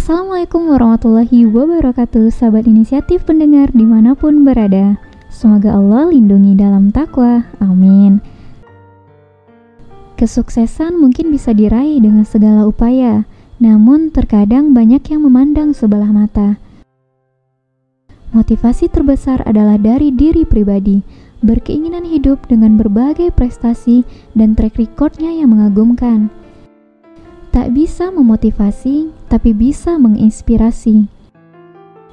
Assalamualaikum 0.00 0.72
warahmatullahi 0.72 1.44
wabarakatuh 1.44 2.32
Sahabat 2.32 2.64
inisiatif 2.64 3.20
pendengar 3.28 3.68
di 3.68 3.84
mana 3.84 4.16
pun 4.16 4.48
berada. 4.48 4.96
Semoga 5.28 5.76
Allah 5.76 6.08
lindungi 6.08 6.56
dalam 6.56 6.88
takwa. 6.88 7.44
Amin. 7.60 8.24
Kesuksesan 10.16 10.96
mungkin 10.96 11.28
bisa 11.28 11.52
diraih 11.52 12.00
dengan 12.00 12.24
segala 12.24 12.64
upaya 12.64 13.28
Namun 13.60 14.08
terkadang 14.08 14.72
banyak 14.72 15.04
yang 15.04 15.20
memandang 15.20 15.76
sebelah 15.76 16.08
mata. 16.08 16.56
Motivasi 18.32 18.88
terbesar 18.88 19.44
adalah 19.44 19.76
dari 19.76 20.08
diri 20.16 20.48
pribadi 20.48 21.04
Berkeinginan 21.44 22.08
hidup 22.08 22.48
dengan 22.48 22.80
berbagai 22.80 23.36
prestasi 23.36 24.08
dan 24.32 24.56
track 24.56 24.80
recordnya 24.80 25.28
yang 25.28 25.52
mengagumkan 25.52 26.32
tak 27.50 27.74
bisa 27.74 28.14
memotivasi, 28.14 29.10
tapi 29.26 29.50
bisa 29.50 29.98
menginspirasi. 29.98 31.10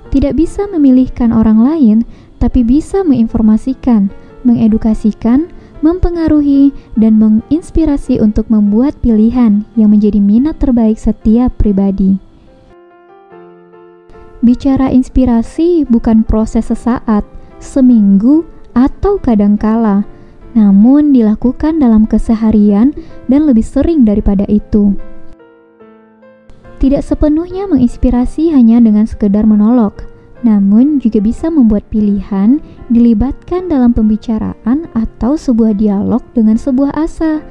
Tidak 0.10 0.34
bisa 0.34 0.66
memilihkan 0.66 1.30
orang 1.30 1.62
lain, 1.62 1.98
tapi 2.42 2.66
bisa 2.66 3.06
menginformasikan, 3.06 4.10
mengedukasikan, 4.42 5.50
mempengaruhi, 5.86 6.74
dan 6.98 7.22
menginspirasi 7.22 8.18
untuk 8.18 8.50
membuat 8.50 8.98
pilihan 8.98 9.62
yang 9.78 9.90
menjadi 9.94 10.18
minat 10.18 10.58
terbaik 10.58 10.98
setiap 10.98 11.54
pribadi. 11.62 12.18
Bicara 14.42 14.90
inspirasi 14.90 15.86
bukan 15.86 16.26
proses 16.26 16.70
sesaat, 16.70 17.26
seminggu, 17.62 18.46
atau 18.74 19.18
kadangkala, 19.22 20.06
namun 20.54 21.14
dilakukan 21.14 21.78
dalam 21.78 22.10
keseharian 22.10 22.94
dan 23.30 23.46
lebih 23.46 23.66
sering 23.66 24.06
daripada 24.06 24.46
itu 24.50 24.98
tidak 26.78 27.02
sepenuhnya 27.02 27.66
menginspirasi 27.66 28.54
hanya 28.54 28.78
dengan 28.78 29.10
sekedar 29.10 29.50
menolok, 29.50 30.06
namun 30.46 31.02
juga 31.02 31.18
bisa 31.18 31.50
membuat 31.50 31.82
pilihan 31.90 32.62
dilibatkan 32.94 33.66
dalam 33.66 33.94
pembicaraan 33.94 34.86
atau 34.94 35.34
sebuah 35.34 35.74
dialog 35.78 36.22
dengan 36.38 36.58
sebuah 36.58 36.94
asa. 36.94 37.42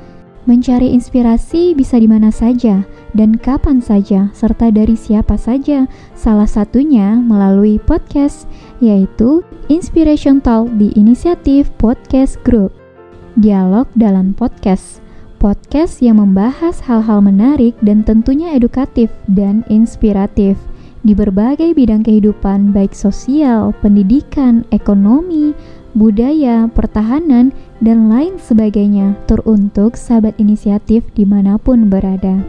Mencari 0.46 0.94
inspirasi 0.94 1.74
bisa 1.74 1.98
di 1.98 2.06
mana 2.06 2.30
saja 2.30 2.86
dan 3.18 3.34
kapan 3.34 3.82
saja, 3.82 4.30
serta 4.30 4.70
dari 4.70 4.94
siapa 4.94 5.34
saja. 5.34 5.90
Salah 6.14 6.46
satunya 6.46 7.18
melalui 7.18 7.82
podcast, 7.82 8.46
yaitu 8.78 9.42
Inspiration 9.66 10.38
Talk 10.38 10.70
di 10.78 10.94
inisiatif 10.94 11.66
Podcast 11.82 12.38
Group. 12.46 12.70
Dialog 13.34 13.90
dalam 13.98 14.38
podcast 14.38 15.05
podcast 15.36 16.00
yang 16.00 16.18
membahas 16.18 16.80
hal-hal 16.82 17.20
menarik 17.20 17.76
dan 17.84 18.02
tentunya 18.02 18.56
edukatif 18.56 19.12
dan 19.30 19.62
inspiratif 19.68 20.56
di 21.06 21.14
berbagai 21.14 21.70
bidang 21.76 22.02
kehidupan 22.02 22.74
baik 22.74 22.90
sosial, 22.90 23.70
pendidikan, 23.78 24.66
ekonomi, 24.74 25.54
budaya, 25.94 26.66
pertahanan, 26.66 27.54
dan 27.78 28.10
lain 28.10 28.40
sebagainya 28.42 29.14
teruntuk 29.30 29.94
sahabat 29.94 30.34
inisiatif 30.42 31.06
di 31.14 31.22
mana 31.22 31.60
pun 31.62 31.86
berada. 31.86 32.42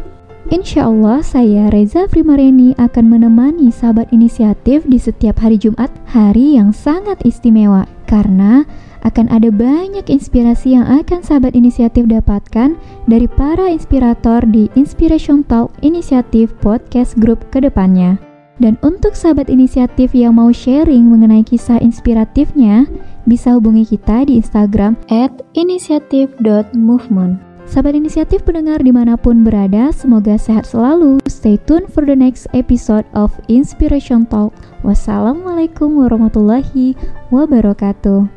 Insya 0.48 0.88
Allah 0.88 1.20
saya 1.22 1.68
Reza 1.68 2.08
Frimareni 2.08 2.72
akan 2.80 3.06
menemani 3.12 3.68
sahabat 3.68 4.08
inisiatif 4.16 4.88
di 4.88 4.96
setiap 4.96 5.44
hari 5.44 5.60
Jumat, 5.60 5.92
hari 6.08 6.56
yang 6.56 6.72
sangat 6.72 7.20
istimewa 7.28 7.84
karena 8.08 8.64
akan 9.08 9.32
ada 9.32 9.48
banyak 9.48 10.04
inspirasi 10.12 10.76
yang 10.76 10.84
akan 10.84 11.24
sahabat 11.24 11.56
inisiatif 11.56 12.04
dapatkan 12.12 12.76
dari 13.08 13.26
para 13.32 13.72
inspirator 13.72 14.44
di 14.44 14.68
Inspiration 14.76 15.48
Talk 15.48 15.72
Inisiatif 15.80 16.52
Podcast 16.60 17.16
Group 17.16 17.48
ke 17.50 17.64
depannya. 17.64 18.20
Dan 18.58 18.76
untuk 18.82 19.14
sahabat 19.14 19.54
inisiatif 19.54 20.18
yang 20.18 20.36
mau 20.36 20.50
sharing 20.50 21.08
mengenai 21.08 21.46
kisah 21.46 21.78
inspiratifnya, 21.78 22.90
bisa 23.30 23.54
hubungi 23.54 23.86
kita 23.86 24.26
di 24.26 24.42
Instagram 24.42 24.98
at 25.14 25.30
inisiatif.movement. 25.54 27.48
Sahabat 27.68 28.00
inisiatif 28.00 28.48
pendengar 28.48 28.80
di 28.80 28.96
mana 28.96 29.20
pun 29.20 29.44
berada, 29.44 29.92
semoga 29.92 30.40
sehat 30.40 30.64
selalu. 30.64 31.20
Stay 31.28 31.60
tune 31.68 31.84
for 31.86 32.08
the 32.08 32.16
next 32.16 32.48
episode 32.56 33.04
of 33.12 33.30
Inspiration 33.52 34.24
Talk. 34.24 34.56
Wassalamualaikum 34.88 36.00
warahmatullahi 36.00 36.96
wabarakatuh. 37.28 38.37